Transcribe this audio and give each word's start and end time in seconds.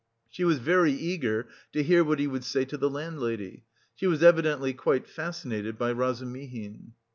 She 0.31 0.43
was 0.43 0.57
very 0.57 0.93
eager 0.93 1.47
to 1.73 1.83
hear 1.83 2.03
what 2.03 2.17
he 2.17 2.25
would 2.25 2.43
say 2.43 2.65
to 2.65 2.75
the 2.75 2.89
landlady. 2.89 3.65
She 3.93 4.07
was 4.07 4.23
evidently 4.23 4.73
quite 4.73 5.05
fascinated 5.07 5.77
by 5.77 5.91
Razumihin. 5.91 6.93